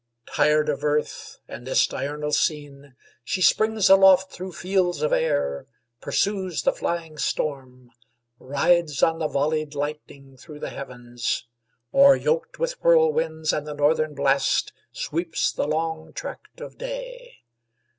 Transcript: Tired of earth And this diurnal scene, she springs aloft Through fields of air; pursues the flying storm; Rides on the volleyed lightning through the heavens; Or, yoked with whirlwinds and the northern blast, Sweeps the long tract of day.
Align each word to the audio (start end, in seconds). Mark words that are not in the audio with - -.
Tired 0.33 0.67
of 0.67 0.83
earth 0.83 1.37
And 1.47 1.67
this 1.67 1.85
diurnal 1.85 2.31
scene, 2.31 2.95
she 3.23 3.39
springs 3.39 3.87
aloft 3.87 4.31
Through 4.31 4.53
fields 4.53 5.03
of 5.03 5.13
air; 5.13 5.67
pursues 5.99 6.63
the 6.63 6.71
flying 6.73 7.19
storm; 7.19 7.91
Rides 8.39 9.03
on 9.03 9.19
the 9.19 9.27
volleyed 9.27 9.75
lightning 9.75 10.37
through 10.37 10.57
the 10.57 10.71
heavens; 10.71 11.45
Or, 11.91 12.15
yoked 12.15 12.57
with 12.57 12.79
whirlwinds 12.83 13.53
and 13.53 13.67
the 13.67 13.75
northern 13.75 14.15
blast, 14.15 14.73
Sweeps 14.91 15.51
the 15.51 15.67
long 15.67 16.13
tract 16.13 16.61
of 16.61 16.79
day. 16.79 17.41